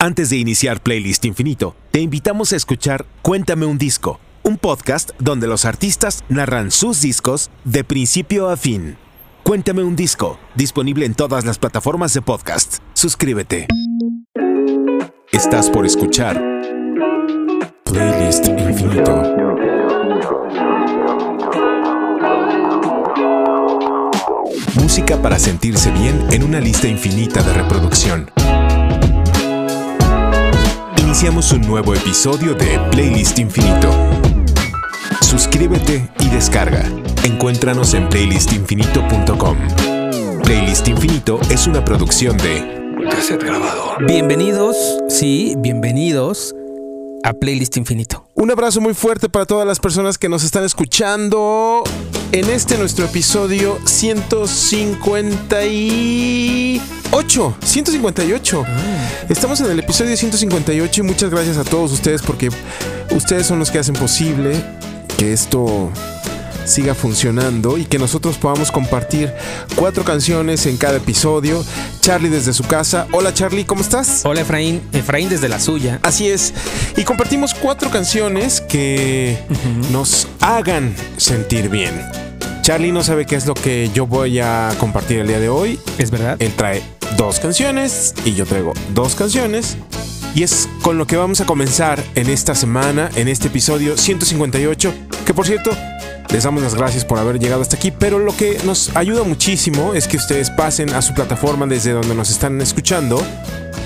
Antes 0.00 0.28
de 0.28 0.36
iniciar 0.36 0.82
Playlist 0.82 1.24
Infinito, 1.24 1.76
te 1.90 2.00
invitamos 2.00 2.52
a 2.52 2.56
escuchar 2.56 3.06
Cuéntame 3.22 3.64
un 3.64 3.78
disco, 3.78 4.20
un 4.42 4.58
podcast 4.58 5.10
donde 5.18 5.46
los 5.46 5.64
artistas 5.64 6.24
narran 6.28 6.70
sus 6.70 7.00
discos 7.00 7.50
de 7.64 7.84
principio 7.84 8.50
a 8.50 8.56
fin. 8.56 8.98
Cuéntame 9.44 9.82
un 9.82 9.96
disco, 9.96 10.38
disponible 10.56 11.06
en 11.06 11.14
todas 11.14 11.44
las 11.46 11.58
plataformas 11.58 12.12
de 12.12 12.20
podcast. 12.22 12.78
Suscríbete. 12.92 13.66
Estás 15.32 15.70
por 15.70 15.86
escuchar 15.86 16.42
Playlist 17.84 18.46
Infinito. 18.48 19.22
Música 24.74 25.22
para 25.22 25.38
sentirse 25.38 25.90
bien 25.92 26.26
en 26.30 26.42
una 26.42 26.60
lista 26.60 26.88
infinita 26.88 27.42
de 27.42 27.54
reproducción. 27.54 28.30
Iniciamos 31.14 31.52
un 31.52 31.60
nuevo 31.60 31.94
episodio 31.94 32.54
de 32.54 32.76
Playlist 32.90 33.38
Infinito. 33.38 33.88
Suscríbete 35.20 36.10
y 36.18 36.28
descarga. 36.28 36.90
Encuéntranos 37.22 37.94
en 37.94 38.08
playlistinfinito.com. 38.08 39.56
Playlist 40.42 40.88
Infinito 40.88 41.38
es 41.50 41.68
una 41.68 41.84
producción 41.84 42.36
de 42.38 43.06
Cassette 43.08 43.44
Grabador. 43.44 44.04
Bienvenidos, 44.04 44.76
sí, 45.08 45.54
bienvenidos 45.58 46.52
a 47.22 47.32
Playlist 47.32 47.76
Infinito. 47.76 48.26
Un 48.34 48.50
abrazo 48.50 48.80
muy 48.80 48.94
fuerte 48.94 49.28
para 49.28 49.46
todas 49.46 49.68
las 49.68 49.78
personas 49.78 50.18
que 50.18 50.28
nos 50.28 50.42
están 50.42 50.64
escuchando 50.64 51.84
en 52.32 52.50
este 52.50 52.76
nuestro 52.76 53.04
episodio 53.04 53.78
158. 57.14 57.56
158. 57.64 58.64
Estamos 59.28 59.60
en 59.60 59.70
el 59.70 59.78
episodio 59.78 60.16
158 60.16 61.00
y 61.00 61.04
muchas 61.04 61.30
gracias 61.30 61.56
a 61.58 61.62
todos 61.62 61.92
ustedes 61.92 62.22
porque 62.22 62.50
ustedes 63.12 63.46
son 63.46 63.60
los 63.60 63.70
que 63.70 63.78
hacen 63.78 63.94
posible 63.94 64.60
que 65.16 65.32
esto 65.32 65.92
siga 66.64 66.92
funcionando 66.92 67.78
y 67.78 67.84
que 67.84 68.00
nosotros 68.00 68.36
podamos 68.36 68.72
compartir 68.72 69.32
cuatro 69.76 70.02
canciones 70.02 70.66
en 70.66 70.76
cada 70.76 70.96
episodio. 70.96 71.64
Charlie 72.00 72.30
desde 72.30 72.52
su 72.52 72.64
casa. 72.64 73.06
Hola 73.12 73.32
Charlie, 73.32 73.64
¿cómo 73.64 73.82
estás? 73.82 74.22
Hola 74.24 74.40
Efraín, 74.40 74.82
Efraín 74.92 75.28
desde 75.28 75.48
la 75.48 75.60
suya. 75.60 76.00
Así 76.02 76.28
es. 76.28 76.52
Y 76.96 77.04
compartimos 77.04 77.54
cuatro 77.54 77.90
canciones 77.90 78.60
que 78.60 79.38
nos 79.92 80.26
hagan 80.40 80.96
sentir 81.16 81.68
bien. 81.68 81.94
Charlie 82.62 82.90
no 82.90 83.04
sabe 83.04 83.24
qué 83.24 83.36
es 83.36 83.46
lo 83.46 83.54
que 83.54 83.90
yo 83.94 84.06
voy 84.08 84.40
a 84.40 84.74
compartir 84.80 85.18
el 85.18 85.28
día 85.28 85.38
de 85.38 85.48
hoy. 85.50 85.78
¿Es 85.98 86.10
verdad? 86.10 86.36
Él 86.40 86.52
trae 86.56 86.93
dos 87.16 87.40
canciones 87.40 88.14
y 88.24 88.34
yo 88.34 88.46
traigo 88.46 88.72
dos 88.94 89.14
canciones. 89.14 89.76
Y 90.34 90.42
es 90.42 90.68
con 90.82 90.98
lo 90.98 91.06
que 91.06 91.16
vamos 91.16 91.40
a 91.40 91.46
comenzar 91.46 92.02
en 92.16 92.28
esta 92.28 92.54
semana, 92.54 93.10
en 93.14 93.28
este 93.28 93.48
episodio 93.48 93.96
158. 93.96 94.92
Que 95.24 95.32
por 95.32 95.46
cierto, 95.46 95.70
les 96.30 96.42
damos 96.42 96.62
las 96.62 96.74
gracias 96.74 97.04
por 97.04 97.18
haber 97.18 97.38
llegado 97.38 97.62
hasta 97.62 97.76
aquí, 97.76 97.92
pero 97.92 98.18
lo 98.18 98.36
que 98.36 98.58
nos 98.64 98.94
ayuda 98.96 99.22
muchísimo 99.22 99.94
es 99.94 100.08
que 100.08 100.16
ustedes 100.16 100.50
pasen 100.50 100.90
a 100.90 101.02
su 101.02 101.14
plataforma 101.14 101.66
desde 101.66 101.92
donde 101.92 102.14
nos 102.14 102.30
están 102.30 102.60
escuchando 102.60 103.24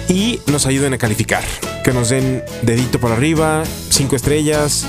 y 0.09 0.41
nos 0.47 0.65
ayuden 0.65 0.95
a 0.95 0.99
calificar. 0.99 1.45
Que 1.85 1.93
nos 1.93 2.09
den 2.09 2.43
dedito 2.63 2.99
por 2.99 3.13
arriba, 3.13 3.65
cinco 3.91 4.17
estrellas, 4.17 4.87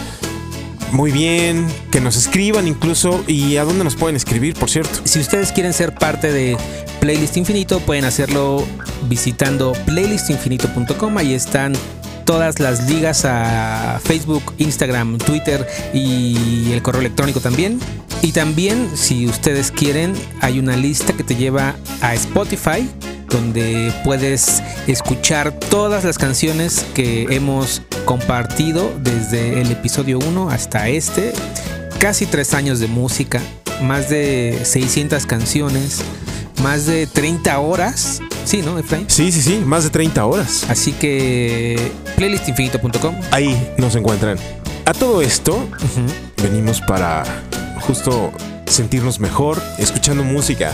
muy 0.92 1.12
bien, 1.12 1.68
que 1.92 2.02
nos 2.02 2.16
escriban 2.16 2.68
incluso 2.68 3.24
y 3.28 3.58
a 3.58 3.64
dónde 3.64 3.84
nos 3.84 3.96
pueden 3.96 4.16
escribir, 4.16 4.56
por 4.56 4.70
cierto. 4.70 5.02
Si 5.04 5.20
ustedes 5.20 5.52
quieren 5.52 5.74
ser 5.74 5.94
parte 5.94 6.32
de 6.32 6.58
Playlist 7.00 7.38
Infinito, 7.38 7.80
pueden 7.80 8.06
hacerlo 8.06 8.66
visitando 9.08 9.74
playlistinfinito.com. 9.86 11.18
Ahí 11.18 11.34
están 11.34 11.74
todas 12.26 12.60
las 12.60 12.88
ligas 12.90 13.26
a 13.26 14.00
Facebook, 14.04 14.54
Instagram, 14.58 15.18
Twitter 15.18 15.66
y 15.94 16.72
el 16.72 16.82
correo 16.82 17.02
electrónico 17.02 17.40
también. 17.40 17.80
Y 18.22 18.34
también, 18.34 18.90
si 18.96 19.28
ustedes 19.28 19.72
quieren, 19.72 20.14
hay 20.42 20.60
una 20.60 20.76
lista 20.76 21.14
que 21.14 21.24
te 21.24 21.36
lleva 21.36 21.76
a 22.02 22.14
Spotify, 22.14 22.88
donde 23.30 23.94
puedes 24.04 24.62
escuchar 24.88 25.52
todas 25.52 26.04
las 26.04 26.18
canciones 26.18 26.86
que 26.94 27.28
hemos 27.30 27.82
compartido 28.06 28.92
desde 29.00 29.62
el 29.62 29.72
episodio 29.72 30.20
1 30.20 30.50
hasta 30.50 30.90
este. 30.90 31.34
Casi 32.00 32.26
tres 32.26 32.54
años 32.54 32.80
de 32.80 32.88
música, 32.88 33.42
más 33.82 34.10
de 34.10 34.60
600 34.64 35.26
canciones, 35.26 36.02
más 36.64 36.86
de 36.86 37.08
30 37.08 37.60
horas. 37.60 38.22
Sí, 38.46 38.62
¿no, 38.62 38.80
Efraín? 38.80 39.06
Sí, 39.10 39.32
sí, 39.32 39.42
sí, 39.42 39.62
más 39.66 39.84
de 39.84 39.90
30 39.90 40.26
horas. 40.26 40.66
Así 40.70 40.94
que 40.94 41.92
playlistinfinito.com. 42.16 43.16
Ahí 43.32 43.74
nos 43.78 43.96
encuentran. 43.96 44.38
A 44.86 44.94
todo 44.94 45.22
esto, 45.22 45.68
venimos 46.42 46.82
para 46.82 47.24
justo 47.82 48.32
sentirnos 48.70 49.20
mejor 49.20 49.62
escuchando 49.78 50.24
música. 50.24 50.74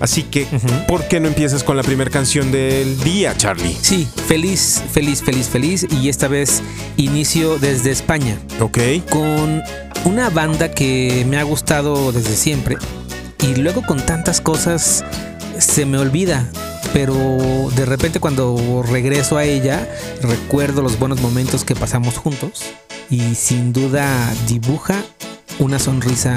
Así 0.00 0.22
que, 0.22 0.46
¿por 0.86 1.08
qué 1.08 1.20
no 1.20 1.28
empiezas 1.28 1.64
con 1.64 1.76
la 1.76 1.82
primera 1.82 2.10
canción 2.10 2.52
del 2.52 2.98
día, 3.00 3.36
Charlie? 3.36 3.76
Sí, 3.80 4.06
feliz, 4.26 4.82
feliz, 4.92 5.22
feliz, 5.22 5.48
feliz. 5.48 5.86
Y 5.90 6.08
esta 6.08 6.28
vez 6.28 6.62
inicio 6.96 7.58
desde 7.58 7.90
España. 7.90 8.38
Ok. 8.60 8.78
Con 9.10 9.62
una 10.04 10.30
banda 10.30 10.70
que 10.70 11.24
me 11.28 11.38
ha 11.38 11.42
gustado 11.42 12.12
desde 12.12 12.36
siempre. 12.36 12.76
Y 13.40 13.56
luego 13.56 13.82
con 13.82 14.04
tantas 14.04 14.40
cosas 14.40 15.04
se 15.58 15.86
me 15.86 15.98
olvida. 15.98 16.48
Pero 16.92 17.38
de 17.74 17.86
repente 17.86 18.20
cuando 18.20 18.84
regreso 18.88 19.36
a 19.36 19.44
ella, 19.44 19.88
recuerdo 20.22 20.82
los 20.82 20.98
buenos 20.98 21.20
momentos 21.20 21.64
que 21.64 21.74
pasamos 21.74 22.18
juntos. 22.18 22.62
Y 23.10 23.34
sin 23.34 23.72
duda 23.72 24.32
dibuja 24.46 25.02
una 25.58 25.78
sonrisa 25.78 26.36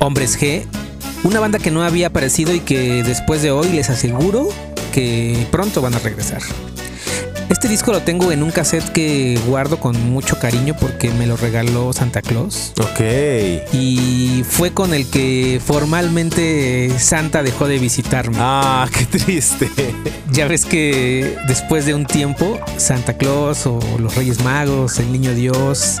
Hombres 0.00 0.38
G. 0.38 0.66
Una 1.24 1.40
banda 1.40 1.58
que 1.58 1.70
no 1.70 1.82
había 1.82 2.08
aparecido 2.08 2.54
y 2.54 2.60
que 2.60 3.02
después 3.02 3.42
de 3.42 3.50
hoy 3.50 3.68
les 3.68 3.90
aseguro 3.90 4.48
que 4.92 5.46
pronto 5.50 5.80
van 5.80 5.94
a 5.94 5.98
regresar. 5.98 6.42
Este 7.48 7.66
disco 7.66 7.92
lo 7.92 8.02
tengo 8.02 8.30
en 8.30 8.42
un 8.42 8.50
cassette 8.50 8.90
que 8.90 9.38
guardo 9.46 9.80
con 9.80 9.98
mucho 10.10 10.38
cariño 10.38 10.76
porque 10.78 11.10
me 11.10 11.26
lo 11.26 11.36
regaló 11.36 11.92
Santa 11.92 12.20
Claus. 12.20 12.74
Ok. 12.78 13.00
Y 13.72 14.44
fue 14.48 14.72
con 14.72 14.92
el 14.92 15.08
que 15.08 15.60
formalmente 15.64 16.90
Santa 16.98 17.42
dejó 17.42 17.66
de 17.66 17.78
visitarme. 17.78 18.36
Ah, 18.38 18.86
qué 18.92 19.06
triste. 19.06 19.70
Ya 20.30 20.46
ves 20.46 20.66
que 20.66 21.36
después 21.46 21.86
de 21.86 21.94
un 21.94 22.04
tiempo, 22.04 22.60
Santa 22.76 23.16
Claus 23.16 23.66
o 23.66 23.80
los 23.98 24.14
Reyes 24.14 24.44
Magos, 24.44 24.98
el 24.98 25.10
Niño 25.10 25.32
Dios 25.34 25.98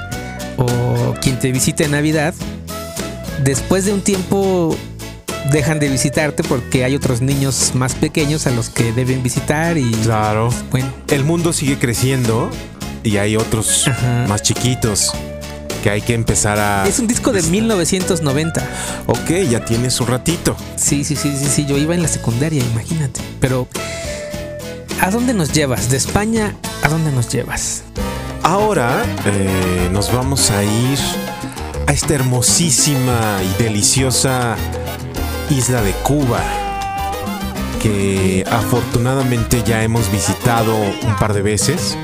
o 0.56 1.14
quien 1.20 1.38
te 1.38 1.52
visite 1.52 1.84
en 1.84 1.92
Navidad, 1.92 2.34
después 3.44 3.84
de 3.84 3.92
un 3.92 4.00
tiempo 4.00 4.76
dejan 5.52 5.78
de 5.78 5.88
visitarte 5.88 6.42
porque 6.42 6.84
hay 6.84 6.94
otros 6.96 7.20
niños 7.20 7.70
más 7.74 7.94
pequeños 7.94 8.46
a 8.46 8.50
los 8.50 8.68
que 8.70 8.92
deben 8.92 9.22
visitar 9.22 9.78
y 9.78 9.90
Claro. 10.02 10.50
bueno, 10.70 10.92
El 11.08 11.24
mundo 11.24 11.52
sigue 11.52 11.78
creciendo 11.78 12.50
y 13.04 13.16
hay 13.18 13.36
otros 13.36 13.86
Ajá. 13.88 14.26
más 14.28 14.42
chiquitos 14.42 15.12
que 15.82 15.90
hay 15.90 16.02
que 16.02 16.12
empezar 16.14 16.58
a... 16.58 16.84
es 16.88 16.98
un 16.98 17.06
disco 17.06 17.30
de 17.32 17.40
1990. 17.42 18.66
Ok, 19.06 19.30
ya 19.48 19.64
tiene 19.64 19.90
su 19.90 20.04
ratito. 20.04 20.56
Sí, 20.76 21.04
sí, 21.04 21.14
sí, 21.14 21.32
sí, 21.38 21.46
sí, 21.48 21.66
yo 21.66 21.78
iba 21.78 21.94
en 21.94 22.02
la 22.02 22.08
secundaria, 22.08 22.62
imagínate. 22.72 23.20
Pero 23.40 23.68
¿a 25.00 25.10
dónde 25.12 25.34
nos 25.34 25.52
llevas? 25.52 25.88
De 25.88 25.96
España, 25.96 26.56
¿a 26.82 26.88
dónde 26.88 27.12
nos 27.12 27.28
llevas? 27.32 27.84
Ahora 28.42 29.04
eh, 29.26 29.88
nos 29.92 30.12
vamos 30.12 30.50
a 30.50 30.62
ir 30.64 30.98
a 31.86 31.92
esta 31.92 32.14
hermosísima 32.14 33.38
y 33.42 33.62
deliciosa 33.62 34.56
isla 35.50 35.82
de 35.82 35.92
Cuba, 36.02 36.42
que 37.82 38.44
afortunadamente 38.50 39.62
ya 39.66 39.82
hemos 39.82 40.10
visitado 40.10 40.74
un 40.76 41.16
par 41.18 41.32
de 41.32 41.42
veces. 41.42 41.96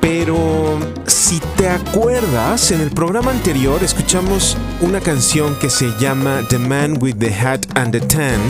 Pero 0.00 0.78
si 1.06 1.40
te 1.56 1.68
acuerdas, 1.68 2.70
en 2.70 2.80
el 2.80 2.90
programa 2.90 3.30
anterior 3.30 3.82
escuchamos 3.82 4.56
una 4.80 5.00
canción 5.00 5.58
que 5.58 5.68
se 5.68 5.90
llama 5.98 6.40
The 6.48 6.58
Man 6.58 6.98
with 7.00 7.16
the 7.16 7.34
Hat 7.34 7.66
and 7.74 7.92
the 7.92 8.00
Tan, 8.00 8.40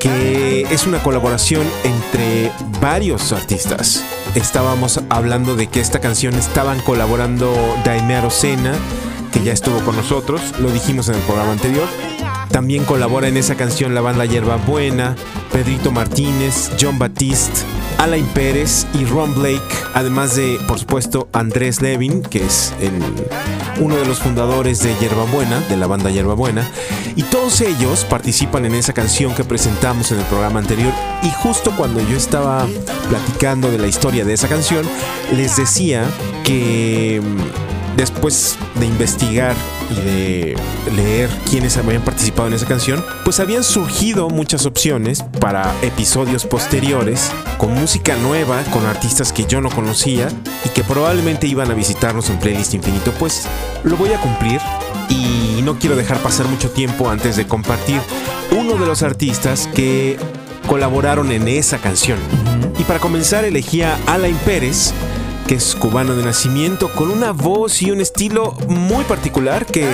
que 0.00 0.62
es 0.62 0.86
una 0.86 1.02
colaboración 1.02 1.64
entre 1.84 2.50
varios 2.80 3.32
artistas. 3.32 4.02
Estábamos 4.34 5.00
hablando 5.10 5.54
de 5.54 5.68
que 5.68 5.80
esta 5.80 6.00
canción 6.00 6.34
estaban 6.34 6.80
colaborando 6.80 7.54
Daime 7.84 8.16
Arocena, 8.16 8.72
que 9.30 9.44
ya 9.44 9.52
estuvo 9.52 9.78
con 9.80 9.94
nosotros, 9.94 10.40
lo 10.58 10.72
dijimos 10.72 11.08
en 11.08 11.16
el 11.16 11.20
programa 11.22 11.52
anterior. 11.52 11.86
También 12.50 12.84
colabora 12.84 13.28
en 13.28 13.36
esa 13.36 13.54
canción 13.54 13.94
la 13.94 14.00
banda 14.00 14.24
Yerba 14.24 14.56
Buena, 14.56 15.14
Pedrito 15.52 15.92
Martínez, 15.92 16.72
John 16.80 16.98
Batiste, 16.98 17.60
Alain 18.00 18.24
Pérez 18.28 18.86
y 18.94 19.04
Ron 19.04 19.34
Blake, 19.34 19.60
además 19.92 20.34
de, 20.34 20.58
por 20.66 20.78
supuesto, 20.78 21.28
Andrés 21.34 21.82
Levin, 21.82 22.22
que 22.22 22.42
es 22.46 22.72
el- 22.80 23.02
uno 23.84 23.94
de 23.96 24.06
los 24.06 24.20
fundadores 24.20 24.80
de 24.82 24.94
Yerba 24.98 25.24
Buena, 25.24 25.60
de 25.68 25.76
la 25.76 25.86
banda 25.86 26.10
Yerba 26.10 26.32
Buena, 26.32 26.66
y 27.14 27.22
todos 27.24 27.60
ellos 27.60 28.06
participan 28.08 28.64
en 28.64 28.74
esa 28.74 28.94
canción 28.94 29.34
que 29.34 29.44
presentamos 29.44 30.12
en 30.12 30.18
el 30.18 30.24
programa 30.24 30.60
anterior. 30.60 30.92
Y 31.22 31.30
justo 31.42 31.72
cuando 31.76 32.00
yo 32.00 32.16
estaba 32.16 32.66
platicando 33.10 33.70
de 33.70 33.76
la 33.78 33.86
historia 33.86 34.24
de 34.24 34.32
esa 34.32 34.48
canción, 34.48 34.86
les 35.36 35.56
decía 35.56 36.04
que 36.42 37.20
mm, 37.22 37.96
después 37.98 38.56
de 38.76 38.86
investigar 38.86 39.54
y 39.90 40.00
de 40.00 40.56
leer 40.94 41.30
quiénes 41.48 41.76
habían 41.76 42.02
participado 42.02 42.48
en 42.48 42.54
esa 42.54 42.66
canción, 42.66 43.04
pues 43.24 43.40
habían 43.40 43.64
surgido 43.64 44.28
muchas 44.28 44.66
opciones 44.66 45.22
para 45.40 45.74
episodios 45.82 46.44
posteriores 46.44 47.30
con 47.58 47.74
música 47.74 48.16
nueva, 48.16 48.62
con 48.72 48.86
artistas 48.86 49.32
que 49.32 49.44
yo 49.46 49.60
no 49.60 49.70
conocía 49.70 50.28
y 50.64 50.68
que 50.70 50.84
probablemente 50.84 51.46
iban 51.46 51.70
a 51.70 51.74
visitarnos 51.74 52.30
en 52.30 52.38
Playlist 52.38 52.74
Infinito. 52.74 53.12
Pues 53.18 53.46
lo 53.84 53.96
voy 53.96 54.12
a 54.12 54.20
cumplir 54.20 54.60
y 55.08 55.60
no 55.62 55.78
quiero 55.78 55.96
dejar 55.96 56.18
pasar 56.18 56.46
mucho 56.46 56.70
tiempo 56.70 57.10
antes 57.10 57.36
de 57.36 57.46
compartir 57.46 58.00
uno 58.52 58.74
de 58.76 58.86
los 58.86 59.02
artistas 59.02 59.68
que 59.74 60.16
colaboraron 60.66 61.32
en 61.32 61.48
esa 61.48 61.78
canción. 61.78 62.18
Y 62.78 62.84
para 62.84 63.00
comenzar 63.00 63.44
elegí 63.44 63.82
a 63.82 63.98
Alain 64.06 64.36
Pérez, 64.36 64.94
es 65.54 65.74
cubano 65.74 66.14
de 66.14 66.24
nacimiento, 66.24 66.90
con 66.92 67.10
una 67.10 67.32
voz 67.32 67.82
y 67.82 67.90
un 67.90 68.00
estilo 68.00 68.52
muy 68.68 69.04
particular 69.04 69.66
que 69.66 69.88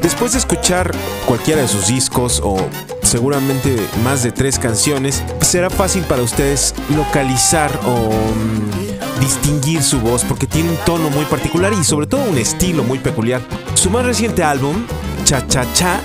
después 0.00 0.32
de 0.32 0.38
escuchar 0.38 0.90
cualquiera 1.26 1.62
de 1.62 1.68
sus 1.68 1.86
discos 1.86 2.40
o 2.44 2.56
seguramente 3.02 3.76
más 4.04 4.22
de 4.22 4.32
tres 4.32 4.58
canciones, 4.58 5.22
será 5.40 5.70
fácil 5.70 6.02
para 6.04 6.22
ustedes 6.22 6.74
localizar 6.96 7.78
o 7.84 8.10
mm, 8.10 9.20
distinguir 9.20 9.82
su 9.82 10.00
voz 10.00 10.24
porque 10.24 10.46
tiene 10.46 10.70
un 10.70 10.78
tono 10.84 11.10
muy 11.10 11.24
particular 11.26 11.72
y 11.72 11.84
sobre 11.84 12.06
todo 12.06 12.22
un 12.24 12.38
estilo 12.38 12.82
muy 12.82 12.98
peculiar. 12.98 13.42
Su 13.74 13.90
más 13.90 14.04
reciente 14.04 14.42
álbum, 14.42 14.86
Cha 15.24 15.46
Cha 15.46 15.70
Cha, 15.74 16.00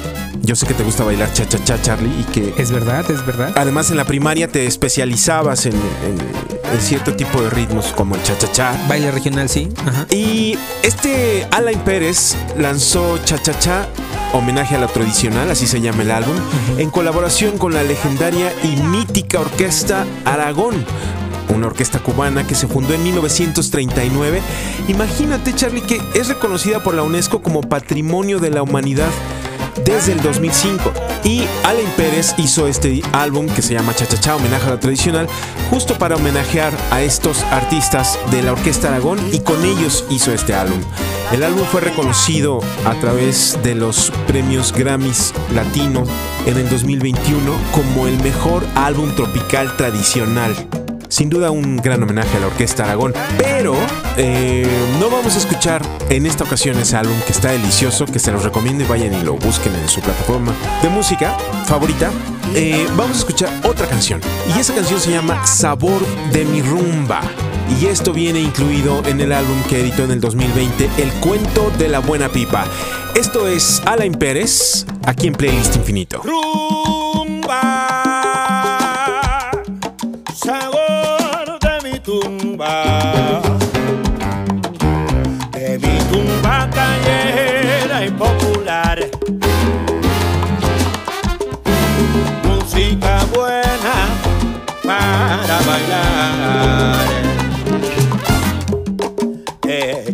yo 0.47 0.55
sé 0.55 0.65
que 0.65 0.73
te 0.73 0.83
gusta 0.83 1.03
bailar 1.03 1.31
Cha 1.33 1.45
Cha 1.47 1.61
Cha 1.63 1.79
Charlie 1.81 2.09
y 2.21 2.23
que 2.23 2.53
Es 2.57 2.71
verdad, 2.71 3.09
es 3.11 3.23
verdad. 3.25 3.51
Además, 3.55 3.91
en 3.91 3.97
la 3.97 4.05
primaria 4.05 4.47
te 4.47 4.65
especializabas 4.65 5.65
en, 5.65 5.73
en- 5.73 6.47
en 6.73 6.81
cierto 6.81 7.13
tipo 7.15 7.41
de 7.41 7.49
ritmos 7.49 7.87
como 7.93 8.15
el 8.15 8.23
cha-cha-cha. 8.23 8.73
Baile 8.89 9.09
regional, 9.11 9.47
sí. 9.47 9.69
Ajá. 9.85 10.05
Y 10.09 10.57
este 10.83 11.47
Alain 11.51 11.79
Pérez 11.79 12.35
lanzó 12.57 13.17
Cha-Cha-Cha, 13.23 13.87
homenaje 14.33 14.75
a 14.75 14.79
lo 14.79 14.87
tradicional, 14.89 15.49
así 15.49 15.65
se 15.65 15.79
llama 15.79 16.01
el 16.03 16.11
álbum, 16.11 16.35
en 16.77 16.89
colaboración 16.89 17.57
con 17.57 17.73
la 17.73 17.83
legendaria 17.83 18.51
y 18.63 18.75
mítica 18.83 19.39
orquesta 19.39 20.05
Aragón. 20.25 20.85
Una 21.55 21.67
orquesta 21.67 21.99
cubana 21.99 22.45
que 22.45 22.53
se 22.55 22.67
fundó 22.67 22.93
en 22.93 23.01
1939. 23.03 24.41
Imagínate, 24.89 25.55
Charlie, 25.55 25.81
que 25.81 26.01
es 26.15 26.27
reconocida 26.27 26.83
por 26.83 26.93
la 26.93 27.03
UNESCO 27.03 27.41
como 27.41 27.61
Patrimonio 27.61 28.39
de 28.39 28.49
la 28.49 28.61
Humanidad 28.61 29.07
desde 29.85 30.13
el 30.13 30.21
2005. 30.21 30.91
Y 31.23 31.43
Alain 31.63 31.89
Pérez 31.97 32.33
hizo 32.37 32.67
este 32.67 33.01
álbum 33.11 33.47
que 33.47 33.61
se 33.61 33.73
llama 33.73 33.93
Cha 33.93 34.05
Cha 34.05 34.19
Cha, 34.19 34.35
homenaje 34.35 34.67
a 34.67 34.71
lo 34.71 34.79
tradicional, 34.79 35.27
justo 35.69 35.97
para 35.97 36.15
homenajear 36.15 36.73
a 36.91 37.01
estos 37.01 37.43
artistas 37.43 38.19
de 38.31 38.43
la 38.43 38.53
Orquesta 38.53 38.89
Aragón 38.89 39.19
y 39.31 39.39
con 39.39 39.63
ellos 39.65 40.05
hizo 40.09 40.31
este 40.33 40.53
álbum. 40.53 40.79
El 41.31 41.43
álbum 41.43 41.65
fue 41.65 41.81
reconocido 41.81 42.61
a 42.85 42.93
través 42.95 43.59
de 43.63 43.75
los 43.75 44.11
premios 44.27 44.71
Grammys 44.71 45.33
Latino 45.53 46.03
en 46.45 46.57
el 46.57 46.69
2021 46.69 47.51
como 47.71 48.07
el 48.07 48.17
mejor 48.23 48.63
álbum 48.75 49.13
tropical 49.15 49.75
tradicional. 49.75 50.55
Sin 51.09 51.29
duda 51.29 51.51
un 51.51 51.77
gran 51.77 52.03
homenaje 52.03 52.37
a 52.37 52.39
la 52.39 52.47
Orquesta 52.47 52.83
Aragón. 52.83 53.13
Pero 53.37 53.75
eh, 54.17 54.67
no 54.99 55.09
vamos 55.09 55.35
a 55.35 55.37
escuchar 55.37 55.81
en 56.09 56.25
esta 56.25 56.43
ocasión 56.43 56.77
ese 56.77 56.97
álbum 56.97 57.17
que 57.25 57.31
está 57.31 57.51
delicioso, 57.51 58.05
que 58.05 58.19
se 58.19 58.31
los 58.31 58.43
recomiendo 58.43 58.83
y 58.83 58.87
vayan 58.87 59.13
y 59.13 59.23
lo 59.23 59.35
busquen 59.35 59.73
en 59.75 59.87
su 59.87 60.01
plataforma 60.01 60.53
de 60.81 60.89
música 60.89 61.37
favorita. 61.65 62.11
Eh, 62.55 62.87
vamos 62.95 63.17
a 63.17 63.19
escuchar 63.19 63.49
otra 63.63 63.87
canción. 63.87 64.21
Y 64.55 64.59
esa 64.59 64.73
canción 64.73 64.99
se 64.99 65.11
llama 65.11 65.45
Sabor 65.45 66.01
de 66.31 66.45
mi 66.45 66.61
rumba. 66.61 67.21
Y 67.79 67.85
esto 67.87 68.13
viene 68.13 68.39
incluido 68.39 69.03
en 69.05 69.19
el 69.19 69.31
álbum 69.31 69.61
que 69.69 69.81
editó 69.81 70.03
en 70.03 70.11
el 70.11 70.21
2020, 70.21 70.89
El 70.97 71.11
cuento 71.19 71.71
de 71.77 71.89
la 71.89 71.99
buena 71.99 72.29
pipa. 72.29 72.65
Esto 73.15 73.47
es 73.47 73.81
Alain 73.85 74.13
Pérez, 74.13 74.85
aquí 75.05 75.27
en 75.27 75.33
Playlist 75.33 75.75
Infinito. 75.75 76.21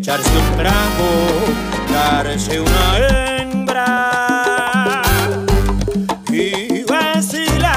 Echarse 0.03 0.35
un 0.37 0.57
trago, 0.57 1.09
darse 1.93 2.59
una 2.59 2.97
hembra 2.97 4.11
y 6.29 6.83
vacilar. 6.83 7.73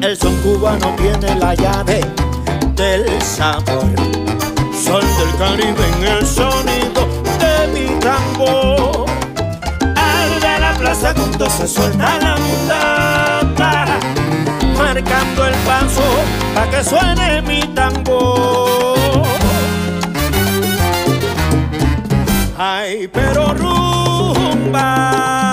El 0.00 0.16
son 0.16 0.36
cubano 0.42 0.94
tiene 0.96 1.34
la 1.40 1.56
llave 1.56 2.06
del 2.76 3.20
sabor. 3.20 3.90
Sol 4.72 5.02
del 5.18 5.34
Caribe 5.36 5.84
en 5.96 6.04
el 6.06 6.24
sonido 6.24 7.08
de 7.40 7.66
mi 7.74 7.88
tambor. 7.98 9.06
Al 9.96 10.40
de 10.40 10.60
la 10.60 10.74
plaza 10.78 11.12
cuando 11.12 11.50
se 11.50 11.66
suelta 11.66 12.20
la 12.20 12.36
mundata 12.36 13.98
marcando 14.82 15.46
el 15.46 15.54
paso 15.68 16.02
pa 16.54 16.64
que 16.70 16.82
suene 16.82 17.42
mi 17.42 17.60
tambor. 17.74 19.26
Ay, 22.58 23.08
pero 23.12 23.54
rumba. 23.54 25.49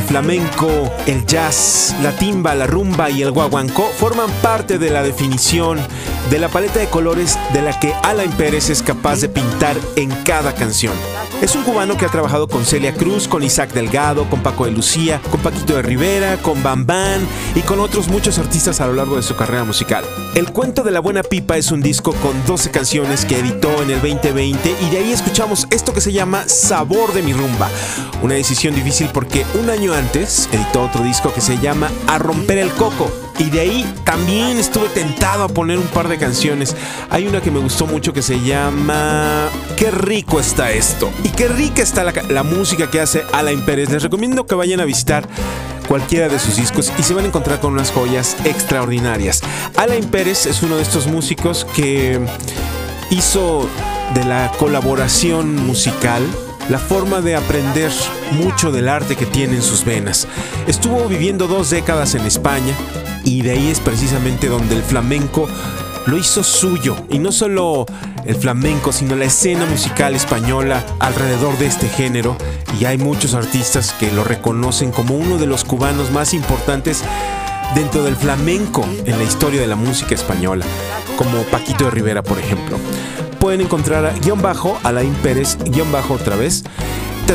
El 0.00 0.06
flamenco, 0.06 0.90
el 1.06 1.26
jazz, 1.26 1.94
la 2.02 2.12
timba, 2.12 2.54
la 2.54 2.66
rumba 2.66 3.10
y 3.10 3.22
el 3.22 3.32
guaguancó 3.32 3.84
forman 3.98 4.30
parte 4.42 4.78
de 4.78 4.90
la 4.90 5.02
definición 5.02 5.78
de 6.30 6.38
la 6.38 6.48
paleta 6.48 6.80
de 6.80 6.88
colores 6.88 7.38
de 7.52 7.62
la 7.62 7.78
que 7.78 7.92
Alain 8.02 8.30
Pérez 8.32 8.70
es 8.70 8.82
capaz 8.82 9.20
de 9.20 9.28
pintar 9.28 9.76
en 9.96 10.10
cada 10.24 10.54
canción. 10.54 10.94
Es 11.50 11.56
un 11.56 11.64
cubano 11.64 11.96
que 11.96 12.04
ha 12.04 12.08
trabajado 12.08 12.46
con 12.46 12.64
Celia 12.64 12.94
Cruz, 12.94 13.26
con 13.26 13.42
Isaac 13.42 13.72
Delgado, 13.72 14.30
con 14.30 14.40
Paco 14.40 14.66
de 14.66 14.70
Lucía, 14.70 15.20
con 15.32 15.40
Paquito 15.40 15.74
de 15.74 15.82
Rivera, 15.82 16.36
con 16.36 16.62
Bam 16.62 16.86
Bam 16.86 17.26
y 17.56 17.62
con 17.62 17.80
otros 17.80 18.06
muchos 18.06 18.38
artistas 18.38 18.80
a 18.80 18.86
lo 18.86 18.92
largo 18.92 19.16
de 19.16 19.24
su 19.24 19.34
carrera 19.34 19.64
musical. 19.64 20.04
El 20.36 20.52
cuento 20.52 20.84
de 20.84 20.92
la 20.92 21.00
buena 21.00 21.24
pipa 21.24 21.56
es 21.56 21.72
un 21.72 21.82
disco 21.82 22.12
con 22.12 22.46
12 22.46 22.70
canciones 22.70 23.24
que 23.24 23.40
editó 23.40 23.82
en 23.82 23.90
el 23.90 24.00
2020 24.00 24.76
y 24.80 24.90
de 24.90 24.98
ahí 24.98 25.12
escuchamos 25.12 25.66
esto 25.72 25.92
que 25.92 26.00
se 26.00 26.12
llama 26.12 26.44
Sabor 26.46 27.12
de 27.14 27.22
mi 27.22 27.32
rumba. 27.32 27.68
Una 28.22 28.34
decisión 28.34 28.72
difícil 28.72 29.08
porque 29.12 29.44
un 29.60 29.70
año 29.70 29.92
antes 29.92 30.48
editó 30.52 30.84
otro 30.84 31.02
disco 31.02 31.34
que 31.34 31.40
se 31.40 31.58
llama 31.58 31.90
A 32.06 32.20
romper 32.20 32.58
el 32.58 32.70
coco. 32.74 33.10
Y 33.40 33.48
de 33.48 33.60
ahí 33.60 33.94
también 34.04 34.58
estuve 34.58 34.90
tentado 34.90 35.44
a 35.44 35.48
poner 35.48 35.78
un 35.78 35.86
par 35.86 36.08
de 36.08 36.18
canciones. 36.18 36.76
Hay 37.08 37.26
una 37.26 37.40
que 37.40 37.50
me 37.50 37.58
gustó 37.58 37.86
mucho 37.86 38.12
que 38.12 38.20
se 38.20 38.38
llama 38.38 39.48
Qué 39.78 39.90
rico 39.90 40.38
está 40.38 40.70
esto. 40.72 41.10
Y 41.24 41.30
qué 41.30 41.48
rica 41.48 41.82
está 41.82 42.04
la, 42.04 42.42
música 42.42 42.90
que 42.90 43.00
hace 43.00 43.24
Alain 43.32 43.64
Pérez. 43.64 43.88
Les 43.88 44.02
recomiendo 44.02 44.46
que 44.46 44.54
vayan 44.54 44.80
a 44.80 44.84
visitar 44.84 45.26
cualquiera 45.88 46.28
de 46.28 46.38
sus 46.38 46.56
discos 46.56 46.92
y 46.98 47.02
se 47.02 47.14
van 47.14 47.24
a 47.24 47.28
encontrar 47.28 47.60
con 47.60 47.72
unas 47.72 47.90
joyas 47.90 48.36
extraordinarias. 48.44 49.40
Alain 49.78 50.04
Pérez 50.04 50.44
es 50.44 50.62
uno 50.62 50.76
de 50.76 50.82
estos 50.82 51.06
músicos 51.06 51.66
que 51.74 52.20
hizo 53.08 53.66
de 54.14 54.24
la 54.26 54.52
colaboración 54.58 55.56
musical 55.66 56.22
la 56.68 56.78
forma 56.78 57.22
de 57.22 57.36
aprender 57.36 57.90
mucho 58.32 58.70
del 58.70 58.88
arte 58.88 59.16
que 59.16 59.26
tiene 59.26 59.56
en 59.56 59.62
sus 59.62 59.82
venas. 59.84 60.28
Estuvo 60.66 61.08
viviendo 61.08 61.48
dos 61.48 61.70
décadas 61.70 62.14
en 62.14 62.26
España 62.26 62.74
y 63.24 63.42
de 63.42 63.52
ahí 63.52 63.68
es 63.68 63.80
precisamente 63.80 64.48
donde 64.48 64.76
el 64.76 64.82
flamenco 64.82 65.48
lo 66.06 66.16
hizo 66.16 66.42
suyo. 66.42 66.96
Y 67.08 67.18
no 67.18 67.32
solo 67.32 67.86
el 68.24 68.34
flamenco, 68.34 68.92
sino 68.92 69.16
la 69.16 69.26
escena 69.26 69.66
musical 69.66 70.14
española 70.14 70.84
alrededor 70.98 71.56
de 71.58 71.66
este 71.66 71.88
género. 71.88 72.36
Y 72.78 72.84
hay 72.84 72.98
muchos 72.98 73.34
artistas 73.34 73.94
que 73.98 74.12
lo 74.12 74.24
reconocen 74.24 74.90
como 74.90 75.16
uno 75.16 75.38
de 75.38 75.46
los 75.46 75.64
cubanos 75.64 76.10
más 76.10 76.34
importantes 76.34 77.02
dentro 77.74 78.02
del 78.02 78.16
flamenco 78.16 78.84
en 79.04 79.18
la 79.18 79.24
historia 79.24 79.60
de 79.60 79.66
la 79.66 79.76
música 79.76 80.14
española, 80.14 80.64
como 81.16 81.42
Paquito 81.44 81.84
de 81.84 81.90
Rivera, 81.90 82.22
por 82.22 82.38
ejemplo. 82.38 82.78
Pueden 83.38 83.60
encontrar 83.62 84.04
a 84.04 84.12
guion 84.12 84.42
bajo 84.42 84.78
Alain 84.82 85.14
Pérez, 85.22 85.56
guion 85.64 85.90
bajo 85.92 86.14
otra 86.14 86.36
vez, 86.36 86.64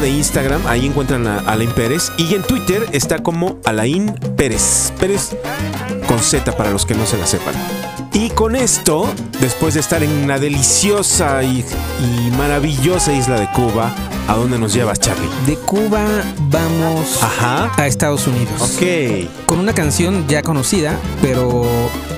de 0.01 0.09
Instagram, 0.09 0.65
ahí 0.67 0.85
encuentran 0.85 1.27
a 1.27 1.39
Alain 1.39 1.71
Pérez. 1.71 2.11
Y 2.17 2.35
en 2.35 2.43
Twitter 2.43 2.85
está 2.91 3.19
como 3.19 3.59
Alain 3.65 4.13
Pérez. 4.35 4.91
Pérez 4.99 5.35
con 6.07 6.19
Z 6.19 6.55
para 6.55 6.71
los 6.71 6.85
que 6.85 6.93
no 6.95 7.05
se 7.05 7.17
la 7.17 7.25
sepan. 7.25 7.53
Y 8.13 8.29
con 8.29 8.55
esto, 8.55 9.13
después 9.41 9.73
de 9.73 9.81
estar 9.81 10.01
en 10.03 10.11
una 10.11 10.39
deliciosa 10.39 11.43
y, 11.43 11.65
y 11.99 12.31
maravillosa 12.37 13.11
isla 13.11 13.39
de 13.39 13.49
Cuba, 13.51 13.93
¿a 14.27 14.35
dónde 14.35 14.57
nos 14.57 14.73
llevas, 14.73 14.99
Charlie? 14.99 15.27
De 15.45 15.55
Cuba 15.57 16.05
vamos 16.49 17.21
Ajá. 17.21 17.71
a 17.75 17.87
Estados 17.87 18.25
Unidos. 18.27 18.61
Ok. 18.61 19.45
Con 19.45 19.59
una 19.59 19.73
canción 19.73 20.25
ya 20.27 20.41
conocida, 20.43 20.97
pero 21.21 21.65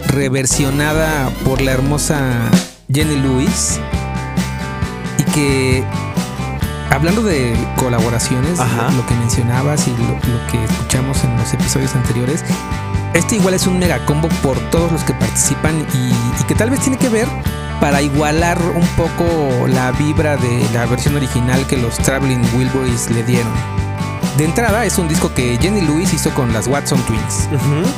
reversionada 0.07 1.31
por 1.46 1.62
la 1.62 1.72
hermosa 1.72 2.19
Jenny 2.91 3.15
Lewis. 3.15 3.79
Y 5.17 5.24
que, 5.31 5.84
hablando 6.89 7.24
de 7.24 7.56
colaboraciones, 7.75 8.60
Ajá. 8.60 8.89
lo 8.91 9.06
que 9.06 9.15
mencionabas 9.15 9.88
y 9.88 9.91
lo, 9.91 10.08
lo 10.08 10.48
que 10.51 10.63
escuchamos 10.63 11.24
en 11.24 11.36
los 11.38 11.53
episodios 11.53 11.96
anteriores, 11.96 12.44
este 13.13 13.36
igual 13.36 13.53
es 13.53 13.67
un 13.67 13.79
mega 13.79 14.06
combo 14.06 14.27
por 14.41 14.58
todos 14.70 14.91
los 14.91 15.03
que 15.03 15.13
participan 15.13 15.86
y, 15.94 16.41
y 16.41 16.44
que 16.48 16.56
tal 16.56 16.70
vez 16.70 16.79
tiene 16.82 16.98
que 16.98 17.10
ver 17.10 17.27
para 17.79 18.01
igualar 18.01 18.60
un 18.75 18.88
poco 18.96 19.67
la 19.67 19.91
vibra 19.91 20.36
de 20.38 20.67
la 20.74 20.86
versión 20.88 21.15
original 21.15 21.65
que 21.67 21.77
los 21.77 21.98
Traveling 21.98 22.41
Wilburys 22.56 23.10
le 23.12 23.24
dieron. 23.24 23.51
De 24.38 24.46
entrada 24.46 24.86
es 24.86 24.98
un 25.00 25.08
disco 25.08 25.34
que 25.34 25.58
Jenny 25.60 25.82
Lewis 25.82 26.13
hizo 26.13 26.29
con 26.36 26.53
las 26.53 26.67
Watson 26.67 27.00
Twins. 27.03 27.50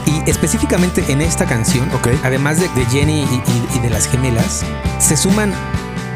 Y 0.06 0.30
específicamente 0.30 1.04
en 1.10 1.22
esta 1.22 1.46
canción, 1.46 1.90
además 2.24 2.60
de, 2.60 2.70
de 2.70 2.86
Jenny 2.86 3.22
y, 3.24 3.24
y- 3.26 3.78
y 3.78 3.80
de 3.80 3.90
las 3.90 4.06
gemelas, 4.08 4.64
se 5.00 5.18
suman 5.18 5.54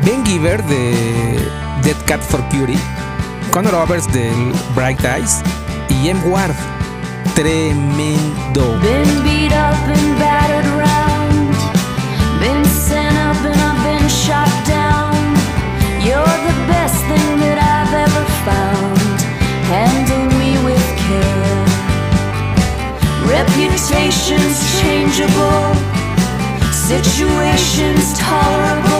Ben 0.05 0.23
Giver 0.25 0.61
de 0.65 1.49
Dead 1.81 1.95
Cat 2.05 2.21
for 2.21 2.41
Cutie, 2.49 2.77
Conor 3.51 3.71
Roberts 3.71 4.11
del 4.11 4.51
Bright 4.75 4.99
Eyes 5.05 5.41
y 5.89 6.09
M. 6.09 6.19
Ward. 6.25 6.53
Tremendo. 7.35 8.79
Been 8.81 9.23
beat 9.23 9.53
up 9.53 9.87
and 9.87 10.19
battered 10.19 10.67
round. 10.75 11.55
Been 12.41 12.65
sent 12.65 13.17
up 13.17 13.37
and 13.45 13.55
I've 13.55 13.81
been 13.83 14.09
shot 14.09 14.51
down. 14.67 15.15
You're 16.03 16.37
the 16.49 16.57
best 16.67 16.99
thing 17.07 17.39
that 17.39 17.57
I've 17.57 17.93
ever 18.05 18.25
found. 18.43 18.99
Handle 19.71 20.25
me 20.37 20.57
with 20.65 20.85
care. 21.07 21.65
Reputations 23.25 24.81
changeable. 24.81 25.73
Situations 26.73 28.19
tolerable. 28.19 28.92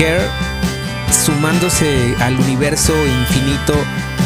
Care 0.00 0.26
sumándose 1.12 2.14
al 2.20 2.34
universo 2.40 2.94
infinito 3.06 3.74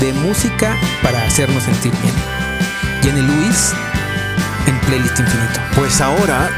de 0.00 0.12
música 0.12 0.76
para 1.02 1.20
hacernos 1.24 1.64
sentir 1.64 1.90
bien. 2.00 2.14
Jenny 3.02 3.22
Lewis 3.22 3.72
en 4.68 4.78
Playlist 4.82 5.18
Infinito. 5.18 5.60
Pues 5.74 6.00
ahora 6.00 6.48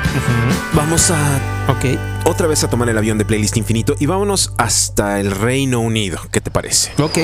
vamos 0.75 1.11
a 1.11 1.41
Ok. 1.69 1.99
otra 2.25 2.47
vez 2.47 2.63
a 2.63 2.69
tomar 2.69 2.91
el 2.91 2.99
avión 2.99 3.17
de 3.17 3.25
Playlist 3.25 3.57
Infinito 3.57 3.97
y 3.99 4.05
vámonos 4.05 4.53
hasta 4.59 5.19
el 5.19 5.31
Reino 5.31 5.81
Unido. 5.81 6.21
¿Qué 6.31 6.43
te 6.43 6.51
parece? 6.51 6.93
Ok. 7.03 7.19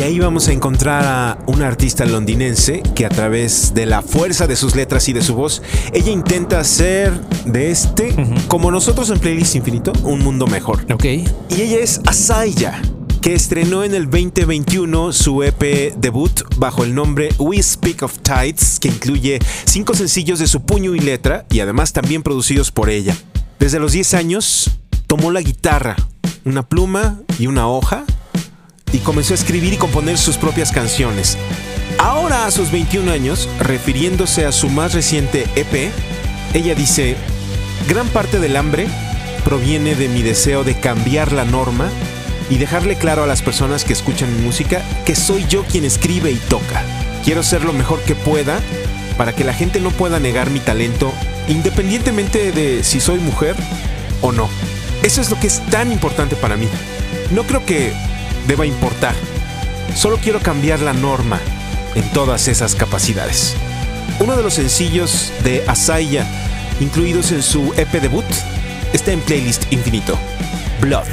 Y 0.00 0.02
ahí 0.02 0.18
vamos 0.18 0.48
a 0.48 0.52
encontrar 0.54 1.04
a 1.04 1.38
una 1.46 1.66
artista 1.66 2.06
londinense 2.06 2.82
que 2.94 3.04
a 3.04 3.10
través 3.10 3.74
de 3.74 3.84
la 3.84 4.00
fuerza 4.00 4.46
de 4.46 4.56
sus 4.56 4.74
letras 4.74 5.06
y 5.10 5.12
de 5.12 5.20
su 5.20 5.34
voz, 5.34 5.60
ella 5.92 6.10
intenta 6.10 6.58
hacer 6.58 7.12
de 7.44 7.70
este, 7.70 8.16
como 8.48 8.70
nosotros 8.70 9.10
en 9.10 9.18
Playlist 9.18 9.56
Infinito, 9.56 9.92
un 10.04 10.20
mundo 10.20 10.46
mejor. 10.46 10.86
Ok. 10.90 11.04
Y 11.04 11.26
ella 11.50 11.80
es 11.80 12.00
Asaya, 12.06 12.80
que 13.20 13.34
estrenó 13.34 13.84
en 13.84 13.92
el 13.92 14.04
2021 14.04 15.12
su 15.12 15.42
EP 15.42 15.94
debut 15.98 16.44
bajo 16.56 16.82
el 16.82 16.94
nombre 16.94 17.28
We 17.38 17.62
Speak 17.62 18.02
of 18.02 18.20
Tides, 18.20 18.80
que 18.80 18.88
incluye 18.88 19.38
cinco 19.66 19.92
sencillos 19.92 20.38
de 20.38 20.46
su 20.46 20.62
puño 20.62 20.94
y 20.94 21.00
letra 21.00 21.44
y 21.50 21.60
además 21.60 21.92
también 21.92 22.22
producidos 22.22 22.70
por 22.70 22.88
ella. 22.88 23.14
Desde 23.58 23.78
los 23.78 23.92
10 23.92 24.14
años 24.14 24.70
tomó 25.06 25.30
la 25.30 25.42
guitarra, 25.42 25.96
una 26.46 26.66
pluma 26.66 27.20
y 27.38 27.48
una 27.48 27.68
hoja 27.68 28.06
y 28.92 28.98
comenzó 28.98 29.34
a 29.34 29.36
escribir 29.36 29.72
y 29.72 29.76
componer 29.76 30.18
sus 30.18 30.36
propias 30.36 30.72
canciones. 30.72 31.38
Ahora 31.98 32.46
a 32.46 32.50
sus 32.50 32.70
21 32.70 33.10
años, 33.10 33.48
refiriéndose 33.58 34.46
a 34.46 34.52
su 34.52 34.68
más 34.68 34.94
reciente 34.94 35.46
EP, 35.56 35.92
ella 36.54 36.74
dice, 36.74 37.16
gran 37.88 38.08
parte 38.08 38.38
del 38.38 38.56
hambre 38.56 38.86
proviene 39.44 39.94
de 39.94 40.08
mi 40.08 40.22
deseo 40.22 40.64
de 40.64 40.78
cambiar 40.78 41.32
la 41.32 41.44
norma 41.44 41.88
y 42.48 42.58
dejarle 42.58 42.96
claro 42.96 43.22
a 43.22 43.26
las 43.26 43.42
personas 43.42 43.84
que 43.84 43.92
escuchan 43.92 44.34
mi 44.36 44.42
música 44.42 44.82
que 45.04 45.14
soy 45.14 45.46
yo 45.48 45.64
quien 45.64 45.84
escribe 45.84 46.30
y 46.30 46.36
toca. 46.36 46.82
Quiero 47.24 47.42
ser 47.42 47.64
lo 47.64 47.72
mejor 47.72 48.00
que 48.02 48.14
pueda 48.14 48.60
para 49.16 49.34
que 49.34 49.44
la 49.44 49.52
gente 49.52 49.80
no 49.80 49.90
pueda 49.90 50.18
negar 50.18 50.50
mi 50.50 50.60
talento 50.60 51.12
independientemente 51.48 52.52
de 52.52 52.82
si 52.82 53.00
soy 53.00 53.18
mujer 53.18 53.56
o 54.20 54.32
no. 54.32 54.48
Eso 55.02 55.20
es 55.20 55.30
lo 55.30 55.38
que 55.38 55.46
es 55.46 55.60
tan 55.70 55.92
importante 55.92 56.36
para 56.36 56.56
mí. 56.56 56.68
No 57.30 57.44
creo 57.44 57.64
que 57.64 57.92
deba 58.50 58.66
importar. 58.66 59.14
Solo 59.94 60.16
quiero 60.16 60.40
cambiar 60.40 60.80
la 60.80 60.92
norma 60.92 61.38
en 61.94 62.02
todas 62.10 62.48
esas 62.48 62.74
capacidades. 62.74 63.54
Uno 64.18 64.36
de 64.36 64.42
los 64.42 64.54
sencillos 64.54 65.32
de 65.44 65.62
Asaya, 65.68 66.26
incluidos 66.80 67.30
en 67.30 67.44
su 67.44 67.72
EP 67.76 67.92
debut, 68.02 68.24
está 68.92 69.12
en 69.12 69.20
playlist 69.20 69.72
infinito. 69.72 70.18
Blood. 70.80 71.06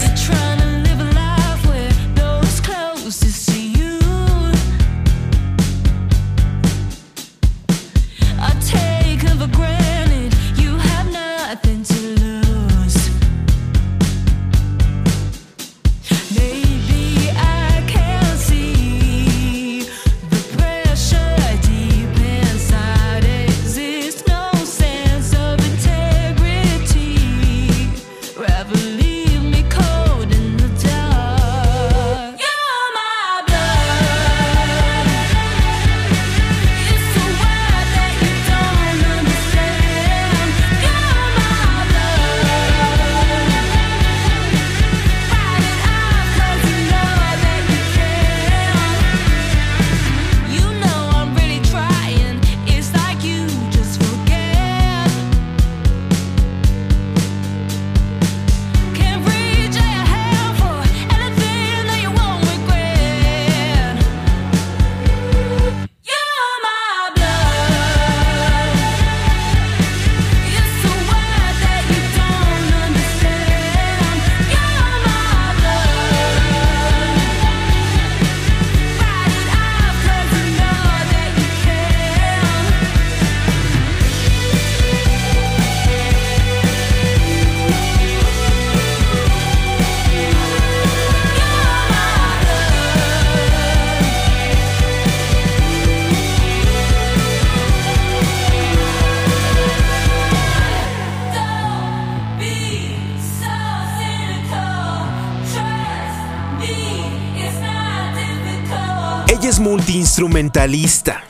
Es 109.58 109.62
multiinstrumentalista. 109.62 111.24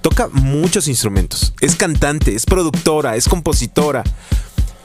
Toca 0.00 0.28
muchos 0.28 0.86
instrumentos. 0.86 1.54
Es 1.60 1.74
cantante, 1.74 2.36
es 2.36 2.46
productora, 2.46 3.16
es 3.16 3.28
compositora. 3.28 4.04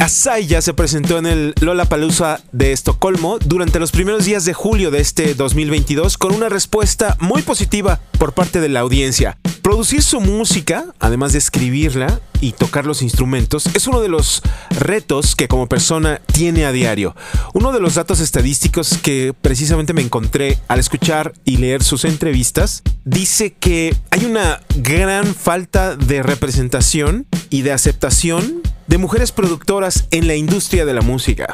Asaya 0.01 0.63
se 0.63 0.73
presentó 0.73 1.19
en 1.19 1.27
el 1.27 1.53
Lollapalooza 1.61 2.39
de 2.51 2.71
Estocolmo 2.71 3.37
durante 3.37 3.79
los 3.79 3.91
primeros 3.91 4.25
días 4.25 4.45
de 4.45 4.53
julio 4.55 4.89
de 4.89 4.99
este 4.99 5.35
2022 5.35 6.17
con 6.17 6.33
una 6.33 6.49
respuesta 6.49 7.15
muy 7.19 7.43
positiva 7.43 7.99
por 8.17 8.33
parte 8.33 8.59
de 8.61 8.69
la 8.69 8.79
audiencia. 8.79 9.37
Producir 9.61 10.01
su 10.01 10.19
música, 10.19 10.85
además 10.99 11.33
de 11.33 11.37
escribirla 11.37 12.19
y 12.39 12.53
tocar 12.53 12.87
los 12.87 13.03
instrumentos, 13.03 13.67
es 13.75 13.85
uno 13.85 14.01
de 14.01 14.09
los 14.09 14.41
retos 14.71 15.35
que 15.35 15.47
como 15.47 15.69
persona 15.69 16.19
tiene 16.33 16.65
a 16.65 16.71
diario. 16.71 17.15
Uno 17.53 17.71
de 17.71 17.79
los 17.79 17.93
datos 17.93 18.21
estadísticos 18.21 18.97
que 19.03 19.35
precisamente 19.39 19.93
me 19.93 20.01
encontré 20.01 20.57
al 20.67 20.79
escuchar 20.79 21.33
y 21.45 21.57
leer 21.57 21.83
sus 21.83 22.05
entrevistas 22.05 22.81
dice 23.05 23.53
que 23.53 23.95
hay 24.09 24.25
una 24.25 24.61
gran 24.77 25.35
falta 25.35 25.95
de 25.95 26.23
representación 26.23 27.27
y 27.51 27.61
de 27.61 27.71
aceptación 27.71 28.63
de 28.87 28.97
mujeres 28.97 29.31
productoras 29.31 30.07
en 30.11 30.27
la 30.27 30.35
industria 30.35 30.85
de 30.85 30.93
la 30.93 31.01
música. 31.01 31.47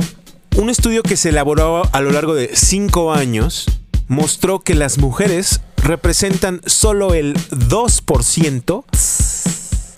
Un 0.55 0.69
estudio 0.69 1.03
que 1.03 1.17
se 1.17 1.29
elaboró 1.29 1.83
a 1.91 2.01
lo 2.01 2.11
largo 2.11 2.33
de 2.33 2.51
cinco 2.55 3.13
años 3.13 3.65
mostró 4.07 4.59
que 4.59 4.75
las 4.75 4.97
mujeres 4.97 5.61
representan 5.77 6.61
solo 6.65 7.13
el 7.13 7.35
2% 7.35 8.83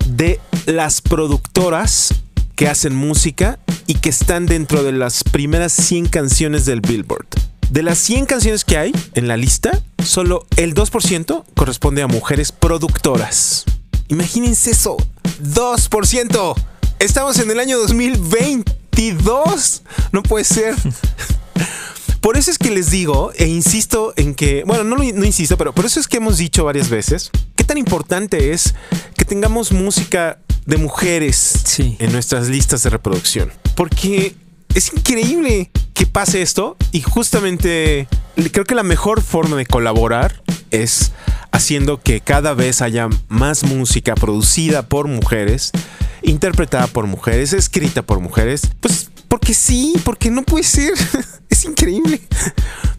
de 0.07 0.39
las 0.65 1.01
productoras 1.01 2.13
que 2.55 2.67
hacen 2.67 2.93
música 2.93 3.57
y 3.87 3.95
que 3.95 4.09
están 4.09 4.45
dentro 4.45 4.83
de 4.83 4.91
las 4.91 5.23
primeras 5.23 5.71
100 5.71 6.07
canciones 6.07 6.65
del 6.65 6.81
Billboard. 6.81 7.27
De 7.69 7.83
las 7.83 7.99
100 7.99 8.25
canciones 8.25 8.65
que 8.65 8.77
hay 8.77 8.91
en 9.13 9.27
la 9.27 9.37
lista, 9.37 9.81
solo 10.03 10.45
el 10.57 10.73
2% 10.73 11.45
corresponde 11.55 12.01
a 12.01 12.07
mujeres 12.07 12.51
productoras. 12.51 13.63
Imagínense 14.09 14.71
eso, 14.71 14.97
2%. 15.41 16.55
Estamos 16.99 17.39
en 17.39 17.49
el 17.49 17.59
año 17.59 17.77
2022. 17.79 19.83
No 20.11 20.21
puede 20.23 20.43
ser. 20.43 20.75
Por 22.21 22.37
eso 22.37 22.51
es 22.51 22.57
que 22.57 22.69
les 22.71 22.91
digo 22.91 23.31
e 23.37 23.47
insisto 23.47 24.13
en 24.17 24.35
que, 24.35 24.63
bueno, 24.65 24.83
no, 24.83 24.97
no 24.97 25.25
insisto, 25.25 25.57
pero 25.57 25.73
por 25.73 25.85
eso 25.85 26.01
es 26.01 26.07
que 26.09 26.17
hemos 26.17 26.37
dicho 26.37 26.65
varias 26.65 26.89
veces 26.89 27.31
qué 27.55 27.63
tan 27.63 27.77
importante 27.77 28.51
es 28.51 28.75
que 29.15 29.23
tengamos 29.23 29.71
música 29.71 30.37
de 30.65 30.75
mujeres 30.75 31.61
Sí. 31.63 31.95
en 31.99 32.11
nuestras 32.11 32.49
listas 32.49 32.83
de 32.83 32.89
reproducción. 32.89 33.53
Porque 33.73 34.35
es 34.75 34.91
increíble 34.93 35.71
que 35.93 36.05
pase 36.07 36.41
esto 36.41 36.75
y 36.91 36.99
justamente 37.01 38.09
creo 38.51 38.65
que 38.65 38.75
la 38.75 38.83
mejor 38.83 39.21
forma 39.21 39.55
de 39.55 39.65
colaborar 39.65 40.43
es 40.71 41.13
haciendo 41.53 42.01
que 42.01 42.19
cada 42.19 42.53
vez 42.53 42.81
haya 42.81 43.07
más 43.29 43.63
música 43.63 44.13
producida 44.15 44.89
por 44.89 45.07
mujeres, 45.07 45.71
interpretada 46.23 46.87
por 46.87 47.07
mujeres, 47.07 47.53
escrita 47.53 48.01
por 48.01 48.19
mujeres. 48.19 48.61
Pues 48.79 49.09
porque 49.27 49.53
sí, 49.53 49.93
porque 50.03 50.31
no 50.31 50.43
puede 50.43 50.63
ser. 50.63 50.93
Es 51.49 51.65
increíble. 51.65 52.21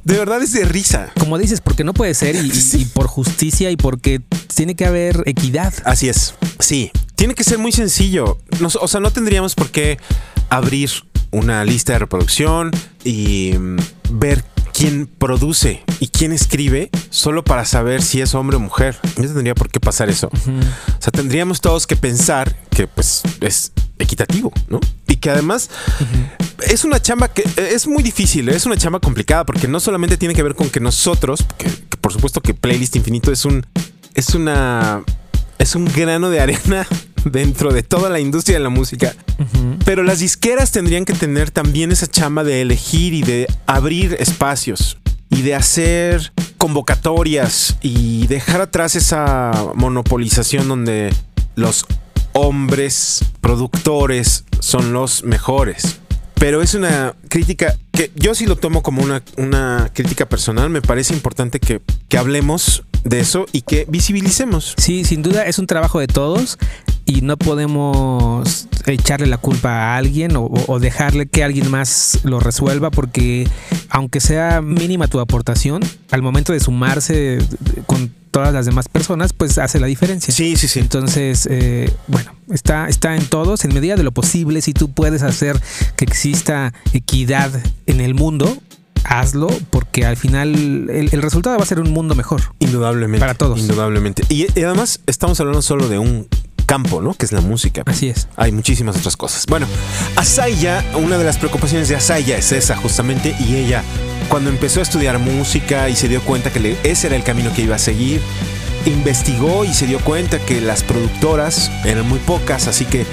De 0.04 0.18
verdad 0.18 0.42
es 0.42 0.52
de 0.52 0.64
risa. 0.64 1.12
Como 1.18 1.38
dices, 1.38 1.60
porque 1.60 1.84
no 1.84 1.94
puede 1.94 2.14
ser 2.14 2.34
y, 2.34 2.48
y- 2.48 2.50
Sí. 2.50 2.78
y 2.82 2.84
por 2.84 3.06
justicia 3.06 3.70
y 3.70 3.76
porque 3.76 4.20
tiene 4.54 4.74
que 4.74 4.84
haber 4.84 5.22
equidad. 5.26 5.72
Así 5.84 6.08
es. 6.08 6.34
Sí. 6.58 6.90
Tiene 7.14 7.34
que 7.34 7.44
ser 7.44 7.58
muy 7.58 7.70
sencillo. 7.70 8.38
Nos- 8.58 8.74
o 8.76 8.88
sea, 8.88 8.98
no 9.00 9.12
tendríamos 9.12 9.54
por 9.54 9.70
qué 9.70 9.98
abrir 10.50 10.90
una 11.30 11.64
lista 11.64 11.92
de 11.92 12.00
reproducción 12.00 12.72
y 13.04 13.52
mm, 13.56 13.76
ver 14.10 14.44
quién 14.80 15.06
produce 15.06 15.82
y 15.98 16.08
quién 16.08 16.32
escribe 16.32 16.88
solo 17.10 17.44
para 17.44 17.66
saber 17.66 18.00
si 18.00 18.22
es 18.22 18.34
hombre 18.34 18.56
o 18.56 18.60
mujer. 18.60 18.98
No 19.18 19.26
tendría 19.26 19.54
por 19.54 19.68
qué 19.68 19.78
pasar 19.78 20.08
eso. 20.08 20.28
O 20.28 21.02
sea, 21.02 21.12
tendríamos 21.12 21.60
todos 21.60 21.86
que 21.86 21.96
pensar 21.96 22.56
que 22.70 22.86
pues 22.86 23.20
es 23.42 23.72
equitativo, 23.98 24.50
¿no? 24.68 24.80
Y 25.06 25.16
que 25.16 25.28
además 25.28 25.68
es 26.66 26.84
una 26.84 26.98
chamba 26.98 27.28
que 27.28 27.42
eh, 27.42 27.72
es 27.72 27.86
muy 27.86 28.02
difícil, 28.02 28.48
es 28.48 28.64
una 28.64 28.78
chamba 28.78 29.00
complicada 29.00 29.44
porque 29.44 29.68
no 29.68 29.80
solamente 29.80 30.16
tiene 30.16 30.34
que 30.34 30.42
ver 30.42 30.54
con 30.54 30.70
que 30.70 30.80
nosotros, 30.80 31.44
que, 31.58 31.66
que 31.66 31.98
por 32.00 32.14
supuesto 32.14 32.40
que 32.40 32.54
Playlist 32.54 32.96
Infinito 32.96 33.30
es 33.30 33.44
un 33.44 33.66
es 34.14 34.34
una 34.34 35.02
es 35.58 35.74
un 35.74 35.84
grano 35.84 36.30
de 36.30 36.40
arena 36.40 36.86
dentro 37.24 37.72
de 37.72 37.82
toda 37.82 38.10
la 38.10 38.20
industria 38.20 38.58
de 38.58 38.64
la 38.64 38.70
música. 38.70 39.14
Pero 39.84 40.02
las 40.02 40.20
disqueras 40.20 40.70
tendrían 40.72 41.04
que 41.04 41.14
tener 41.14 41.50
también 41.50 41.92
esa 41.92 42.06
chamba 42.06 42.44
de 42.44 42.60
elegir 42.60 43.14
y 43.14 43.22
de 43.22 43.46
abrir 43.66 44.16
espacios 44.18 44.98
y 45.30 45.42
de 45.42 45.54
hacer 45.54 46.32
convocatorias 46.58 47.76
y 47.80 48.26
dejar 48.26 48.60
atrás 48.60 48.96
esa 48.96 49.52
monopolización 49.74 50.68
donde 50.68 51.14
los 51.54 51.86
hombres 52.32 53.24
productores 53.40 54.44
son 54.60 54.92
los 54.92 55.24
mejores. 55.24 56.00
Pero 56.34 56.62
es 56.62 56.74
una 56.74 57.14
crítica 57.28 57.76
que 57.92 58.10
yo 58.14 58.34
sí 58.34 58.46
lo 58.46 58.56
tomo 58.56 58.82
como 58.82 59.02
una, 59.02 59.22
una 59.36 59.90
crítica 59.92 60.26
personal. 60.26 60.70
Me 60.70 60.80
parece 60.80 61.12
importante 61.12 61.60
que, 61.60 61.82
que 62.08 62.18
hablemos 62.18 62.82
de 63.04 63.20
eso 63.20 63.46
y 63.52 63.62
que 63.62 63.86
visibilicemos. 63.88 64.74
Sí, 64.78 65.04
sin 65.04 65.22
duda 65.22 65.44
es 65.46 65.58
un 65.58 65.66
trabajo 65.66 66.00
de 66.00 66.06
todos 66.06 66.58
y 67.10 67.22
no 67.22 67.36
podemos 67.36 68.68
echarle 68.86 69.26
la 69.26 69.36
culpa 69.36 69.70
a 69.70 69.96
alguien 69.96 70.36
o, 70.36 70.44
o 70.44 70.78
dejarle 70.78 71.26
que 71.26 71.42
alguien 71.42 71.68
más 71.70 72.20
lo 72.22 72.38
resuelva 72.38 72.90
porque 72.90 73.48
aunque 73.88 74.20
sea 74.20 74.62
mínima 74.62 75.08
tu 75.08 75.18
aportación, 75.18 75.82
al 76.12 76.22
momento 76.22 76.52
de 76.52 76.60
sumarse 76.60 77.38
con 77.86 78.12
todas 78.30 78.54
las 78.54 78.64
demás 78.64 78.88
personas, 78.88 79.32
pues 79.32 79.58
hace 79.58 79.80
la 79.80 79.88
diferencia. 79.88 80.32
Sí, 80.32 80.54
sí, 80.56 80.68
sí. 80.68 80.78
Entonces, 80.78 81.48
eh, 81.50 81.92
bueno, 82.06 82.32
está, 82.52 82.88
está 82.88 83.16
en 83.16 83.26
todos, 83.26 83.64
en 83.64 83.74
medida 83.74 83.96
de 83.96 84.04
lo 84.04 84.12
posible, 84.12 84.62
si 84.62 84.72
tú 84.72 84.92
puedes 84.92 85.22
hacer 85.22 85.60
que 85.96 86.04
exista 86.04 86.72
equidad 86.92 87.50
en 87.86 88.00
el 88.00 88.14
mundo, 88.14 88.56
hazlo, 89.02 89.48
porque 89.70 90.06
al 90.06 90.16
final 90.16 90.54
el, 90.88 91.08
el 91.10 91.22
resultado 91.22 91.56
va 91.56 91.64
a 91.64 91.66
ser 91.66 91.80
un 91.80 91.90
mundo 91.90 92.14
mejor. 92.14 92.42
Indudablemente. 92.60 93.18
Para 93.20 93.34
todos. 93.34 93.58
Indudablemente. 93.58 94.22
Y, 94.28 94.46
y 94.56 94.62
además 94.62 95.00
estamos 95.06 95.40
hablando 95.40 95.62
solo 95.62 95.88
de 95.88 95.98
un 95.98 96.28
campo, 96.70 97.02
¿no? 97.02 97.14
Que 97.14 97.26
es 97.26 97.32
la 97.32 97.40
música. 97.40 97.82
Así 97.84 98.10
es. 98.10 98.28
Hay 98.36 98.52
muchísimas 98.52 98.96
otras 98.96 99.16
cosas. 99.16 99.44
Bueno, 99.46 99.66
Asaya, 100.14 100.84
una 100.94 101.18
de 101.18 101.24
las 101.24 101.36
preocupaciones 101.36 101.88
de 101.88 101.96
Asaya 101.96 102.36
es 102.36 102.52
esa 102.52 102.76
justamente, 102.76 103.34
y 103.40 103.56
ella 103.56 103.82
cuando 104.28 104.50
empezó 104.50 104.78
a 104.78 104.84
estudiar 104.84 105.18
música 105.18 105.88
y 105.88 105.96
se 105.96 106.06
dio 106.06 106.20
cuenta 106.20 106.52
que 106.52 106.76
ese 106.84 107.08
era 107.08 107.16
el 107.16 107.24
camino 107.24 107.52
que 107.52 107.62
iba 107.62 107.74
a 107.74 107.78
seguir, 107.80 108.20
investigó 108.86 109.64
y 109.64 109.74
se 109.74 109.88
dio 109.88 109.98
cuenta 109.98 110.38
que 110.38 110.60
las 110.60 110.84
productoras 110.84 111.72
eran 111.84 112.08
muy 112.08 112.20
pocas, 112.20 112.68
así 112.68 112.84
que 112.84 113.04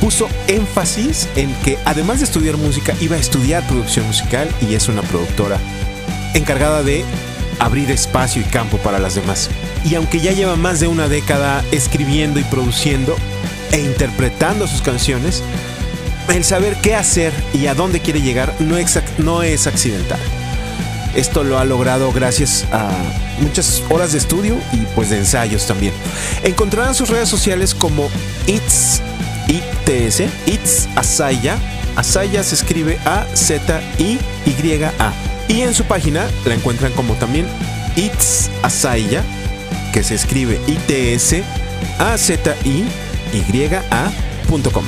puso 0.00 0.30
énfasis 0.48 1.28
en 1.36 1.52
que 1.56 1.76
además 1.84 2.20
de 2.20 2.24
estudiar 2.24 2.56
música, 2.56 2.94
iba 3.02 3.16
a 3.16 3.18
estudiar 3.18 3.62
producción 3.66 4.06
musical 4.06 4.48
y 4.62 4.72
es 4.74 4.88
una 4.88 5.02
productora 5.02 5.58
encargada 6.32 6.82
de 6.82 7.04
abrir 7.60 7.90
espacio 7.90 8.42
y 8.42 8.44
campo 8.44 8.78
para 8.78 8.98
las 8.98 9.14
demás. 9.14 9.48
Y 9.84 9.94
aunque 9.94 10.18
ya 10.18 10.32
lleva 10.32 10.56
más 10.56 10.80
de 10.80 10.88
una 10.88 11.08
década 11.08 11.64
escribiendo 11.70 12.40
y 12.40 12.44
produciendo 12.44 13.16
e 13.70 13.80
interpretando 13.80 14.66
sus 14.66 14.82
canciones, 14.82 15.44
el 16.34 16.44
saber 16.44 16.76
qué 16.82 16.94
hacer 16.94 17.32
y 17.52 17.66
a 17.66 17.74
dónde 17.74 18.00
quiere 18.00 18.20
llegar 18.20 18.54
no, 18.58 19.42
es 19.42 19.66
accidental. 19.66 20.18
Esto 21.14 21.42
lo 21.42 21.58
ha 21.58 21.64
logrado 21.64 22.12
gracias 22.12 22.66
a 22.72 22.88
muchas 23.40 23.82
horas 23.90 24.12
de 24.12 24.18
estudio 24.18 24.56
y 24.72 24.78
pues 24.94 25.10
de 25.10 25.18
ensayos 25.18 25.66
también. 25.66 25.92
Encontrarán 26.44 26.94
sus 26.94 27.08
redes 27.08 27.28
sociales 27.28 27.74
como 27.74 28.08
It's 28.46 29.00
ITS, 29.48 30.20
It's 30.46 30.88
Asaya. 30.94 31.58
Asaya 31.96 32.44
se 32.44 32.54
escribe 32.54 32.98
A 33.04 33.26
Z 33.34 33.82
I 33.98 34.18
Y 34.46 34.82
A. 34.98 35.39
Y 35.50 35.62
en 35.62 35.74
su 35.74 35.82
página 35.84 36.28
la 36.44 36.54
encuentran 36.54 36.92
como 36.92 37.14
también 37.14 37.44
It's 37.96 38.48
Asaya, 38.62 39.24
que 39.92 40.04
se 40.04 40.14
escribe 40.14 40.60
I 40.68 40.74
T 40.86 41.14
S 41.14 41.42
A 41.98 42.16
Z 42.16 42.54
I 42.64 42.84
Y 43.32 43.64
A.com. 43.90 44.84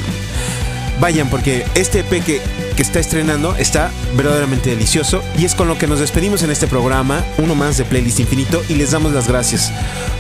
Vayan 1.01 1.29
porque 1.31 1.65
este 1.75 2.01
EP 2.01 2.25
que, 2.25 2.41
que 2.77 2.83
está 2.83 3.01
estrenando 3.01 3.57
está 3.57 3.91
verdaderamente 4.15 4.71
delicioso 4.71 5.25
y 5.37 5.47
es 5.47 5.57
con 5.57 5.67
lo 5.67 5.79
que 5.79 5.89
nos 5.89 5.99
despedimos 5.99 6.45
en 6.45 6.53
este 6.53 6.69
programa, 6.69 7.25
uno 7.39 7.57
más 7.57 7.77
de 7.77 7.85
Playlist 7.85 8.21
Infinito 8.21 8.63
y 8.69 8.77
les 8.77 8.93
damos 8.93 9.13
las 9.13 9.27
gracias 9.27 9.73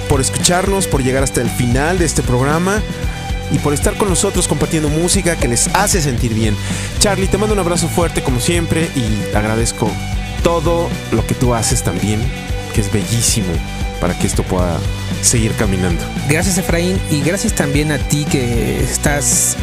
por 0.08 0.20
escucharnos, 0.20 0.88
por 0.88 1.04
llegar 1.04 1.22
hasta 1.22 1.40
el 1.40 1.50
final 1.50 2.00
de 2.00 2.06
este 2.06 2.22
programa 2.22 2.82
y 3.52 3.58
por 3.58 3.74
estar 3.74 3.94
con 3.94 4.08
nosotros 4.08 4.48
compartiendo 4.48 4.88
música 4.88 5.36
que 5.36 5.46
les 5.46 5.68
hace 5.68 6.02
sentir 6.02 6.34
bien. 6.34 6.56
Charlie, 6.98 7.28
te 7.28 7.38
mando 7.38 7.54
un 7.54 7.60
abrazo 7.60 7.86
fuerte 7.86 8.24
como 8.24 8.40
siempre 8.40 8.90
y 8.96 9.36
agradezco 9.36 9.88
todo 10.42 10.88
lo 11.12 11.26
que 11.26 11.34
tú 11.34 11.54
haces 11.54 11.82
también, 11.82 12.20
que 12.74 12.80
es 12.80 12.92
bellísimo 12.92 13.52
para 14.00 14.18
que 14.18 14.26
esto 14.26 14.42
pueda 14.42 14.78
seguir 15.22 15.52
caminando. 15.52 16.02
Gracias 16.28 16.58
Efraín 16.58 16.98
y 17.10 17.22
gracias 17.22 17.54
también 17.54 17.92
a 17.92 17.98
ti 17.98 18.24
que 18.24 18.82
estás 18.82 19.56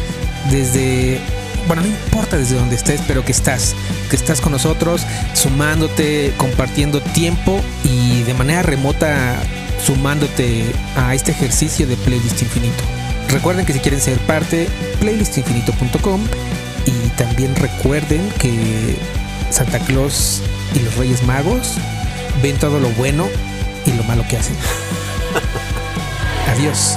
desde, 0.50 1.20
bueno, 1.66 1.82
no 1.82 1.88
importa 1.88 2.38
desde 2.38 2.56
donde 2.56 2.76
estés, 2.76 3.02
pero 3.06 3.24
que 3.24 3.32
estás, 3.32 3.74
que 4.08 4.16
estás 4.16 4.40
con 4.40 4.52
nosotros, 4.52 5.02
sumándote, 5.34 6.32
compartiendo 6.38 7.00
tiempo 7.00 7.60
y 7.84 8.22
de 8.22 8.34
manera 8.34 8.62
remota 8.62 9.38
sumándote 9.84 10.64
a 10.96 11.14
este 11.14 11.32
ejercicio 11.32 11.86
de 11.86 11.96
Playlist 11.96 12.40
Infinito. 12.42 12.82
Recuerden 13.28 13.64
que 13.64 13.72
si 13.72 13.80
quieren 13.80 14.00
ser 14.00 14.18
parte, 14.20 14.68
playlistinfinito.com 15.00 16.20
y 16.86 17.08
también 17.10 17.54
recuerden 17.56 18.26
que 18.38 18.96
Santa 19.50 19.78
Claus 19.80 20.42
y 20.74 20.80
los 20.80 20.96
Reyes 20.96 21.22
Magos 21.22 21.76
ven 22.42 22.56
todo 22.58 22.80
lo 22.80 22.88
bueno 22.90 23.28
y 23.86 23.92
lo 23.92 24.02
malo 24.04 24.24
que 24.28 24.36
hacen. 24.36 24.56
Adiós. 26.48 26.96